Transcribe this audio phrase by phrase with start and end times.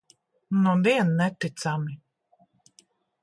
[0.61, 1.93] Nudien neticami.